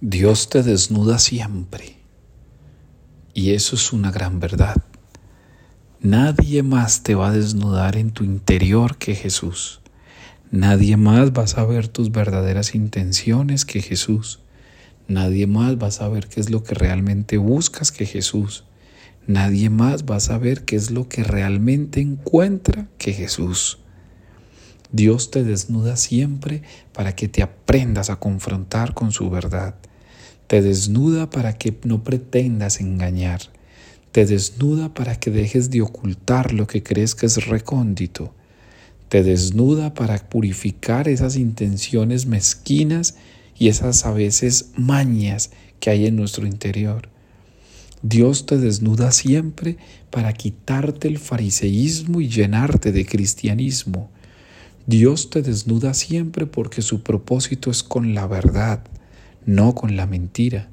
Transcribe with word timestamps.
Dios 0.00 0.48
te 0.48 0.62
desnuda 0.62 1.18
siempre. 1.18 1.96
Y 3.34 3.50
eso 3.54 3.74
es 3.74 3.92
una 3.92 4.12
gran 4.12 4.38
verdad. 4.38 4.76
Nadie 6.00 6.62
más 6.62 7.02
te 7.02 7.16
va 7.16 7.30
a 7.30 7.32
desnudar 7.32 7.96
en 7.96 8.12
tu 8.12 8.22
interior 8.22 8.96
que 8.96 9.16
Jesús. 9.16 9.80
Nadie 10.52 10.96
más 10.96 11.32
va 11.32 11.42
a 11.42 11.46
saber 11.48 11.88
tus 11.88 12.12
verdaderas 12.12 12.76
intenciones 12.76 13.64
que 13.64 13.82
Jesús. 13.82 14.38
Nadie 15.08 15.48
más 15.48 15.78
va 15.78 15.88
a 15.88 15.90
saber 15.90 16.28
qué 16.28 16.38
es 16.38 16.48
lo 16.48 16.62
que 16.62 16.76
realmente 16.76 17.36
buscas 17.36 17.90
que 17.90 18.06
Jesús. 18.06 18.62
Nadie 19.26 19.68
más 19.68 20.04
va 20.04 20.16
a 20.16 20.20
saber 20.20 20.64
qué 20.64 20.76
es 20.76 20.92
lo 20.92 21.08
que 21.08 21.24
realmente 21.24 22.00
encuentra 22.00 22.86
que 22.98 23.12
Jesús. 23.12 23.80
Dios 24.92 25.32
te 25.32 25.42
desnuda 25.42 25.96
siempre 25.96 26.62
para 26.92 27.16
que 27.16 27.26
te 27.26 27.42
aprendas 27.42 28.10
a 28.10 28.20
confrontar 28.20 28.94
con 28.94 29.10
su 29.10 29.28
verdad. 29.28 29.74
Te 30.48 30.62
desnuda 30.62 31.28
para 31.28 31.58
que 31.58 31.76
no 31.84 32.02
pretendas 32.02 32.80
engañar. 32.80 33.42
Te 34.12 34.24
desnuda 34.24 34.94
para 34.94 35.20
que 35.20 35.30
dejes 35.30 35.68
de 35.68 35.82
ocultar 35.82 36.54
lo 36.54 36.66
que 36.66 36.82
crees 36.82 37.14
que 37.14 37.26
es 37.26 37.46
recóndito. 37.46 38.32
Te 39.10 39.22
desnuda 39.22 39.92
para 39.92 40.16
purificar 40.30 41.06
esas 41.06 41.36
intenciones 41.36 42.24
mezquinas 42.24 43.16
y 43.58 43.68
esas 43.68 44.06
a 44.06 44.12
veces 44.12 44.70
mañas 44.74 45.50
que 45.80 45.90
hay 45.90 46.06
en 46.06 46.16
nuestro 46.16 46.46
interior. 46.46 47.10
Dios 48.00 48.46
te 48.46 48.56
desnuda 48.56 49.12
siempre 49.12 49.76
para 50.10 50.32
quitarte 50.32 51.08
el 51.08 51.18
fariseísmo 51.18 52.22
y 52.22 52.28
llenarte 52.30 52.90
de 52.90 53.04
cristianismo. 53.04 54.08
Dios 54.86 55.28
te 55.28 55.42
desnuda 55.42 55.92
siempre 55.92 56.46
porque 56.46 56.80
su 56.80 57.02
propósito 57.02 57.70
es 57.70 57.82
con 57.82 58.14
la 58.14 58.26
verdad 58.26 58.82
no 59.48 59.74
con 59.74 59.96
la 59.96 60.06
mentira. 60.06 60.68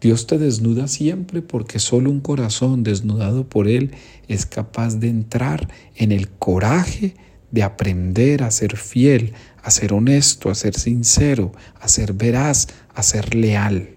Dios 0.00 0.26
te 0.26 0.36
desnuda 0.36 0.88
siempre 0.88 1.42
porque 1.42 1.78
solo 1.78 2.10
un 2.10 2.20
corazón 2.20 2.82
desnudado 2.82 3.48
por 3.48 3.68
Él 3.68 3.92
es 4.26 4.46
capaz 4.46 4.96
de 4.96 5.08
entrar 5.08 5.68
en 5.94 6.10
el 6.10 6.28
coraje 6.28 7.14
de 7.52 7.62
aprender 7.62 8.42
a 8.42 8.50
ser 8.50 8.76
fiel, 8.76 9.34
a 9.62 9.70
ser 9.70 9.92
honesto, 9.92 10.50
a 10.50 10.54
ser 10.56 10.74
sincero, 10.74 11.52
a 11.80 11.86
ser 11.86 12.12
veraz, 12.12 12.68
a 12.94 13.02
ser 13.04 13.34
leal. 13.34 13.90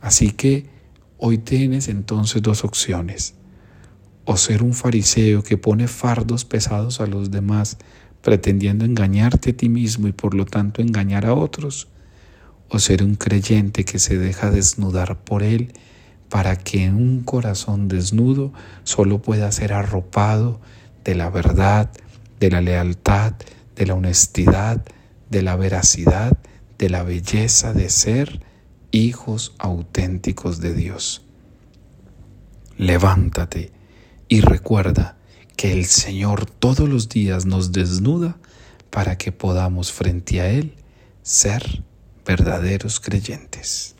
Así 0.00 0.32
que 0.32 0.66
hoy 1.16 1.38
tienes 1.38 1.88
entonces 1.88 2.42
dos 2.42 2.64
opciones. 2.64 3.34
O 4.26 4.36
ser 4.36 4.62
un 4.62 4.74
fariseo 4.74 5.42
que 5.42 5.56
pone 5.56 5.88
fardos 5.88 6.44
pesados 6.44 7.00
a 7.00 7.06
los 7.06 7.30
demás, 7.30 7.78
pretendiendo 8.20 8.84
engañarte 8.84 9.50
a 9.50 9.56
ti 9.56 9.68
mismo 9.70 10.08
y 10.08 10.12
por 10.12 10.34
lo 10.34 10.44
tanto 10.44 10.82
engañar 10.82 11.24
a 11.24 11.34
otros 11.34 11.88
o 12.74 12.80
ser 12.80 13.04
un 13.04 13.14
creyente 13.14 13.84
que 13.84 14.00
se 14.00 14.18
deja 14.18 14.50
desnudar 14.50 15.20
por 15.22 15.44
Él 15.44 15.72
para 16.28 16.56
que 16.56 16.82
en 16.84 16.96
un 16.96 17.22
corazón 17.22 17.86
desnudo 17.86 18.52
solo 18.82 19.22
pueda 19.22 19.52
ser 19.52 19.72
arropado 19.72 20.60
de 21.04 21.14
la 21.14 21.30
verdad, 21.30 21.92
de 22.40 22.50
la 22.50 22.60
lealtad, 22.60 23.34
de 23.76 23.86
la 23.86 23.94
honestidad, 23.94 24.84
de 25.30 25.42
la 25.42 25.54
veracidad, 25.54 26.36
de 26.76 26.90
la 26.90 27.04
belleza 27.04 27.72
de 27.72 27.88
ser 27.90 28.40
hijos 28.90 29.54
auténticos 29.58 30.60
de 30.60 30.74
Dios. 30.74 31.24
Levántate 32.76 33.70
y 34.28 34.40
recuerda 34.40 35.16
que 35.56 35.72
el 35.72 35.84
Señor 35.84 36.46
todos 36.46 36.88
los 36.88 37.08
días 37.08 37.46
nos 37.46 37.70
desnuda 37.70 38.36
para 38.90 39.16
que 39.16 39.30
podamos 39.30 39.92
frente 39.92 40.40
a 40.40 40.50
Él 40.50 40.74
ser 41.22 41.84
verdaderos 42.24 43.00
creyentes. 43.00 43.94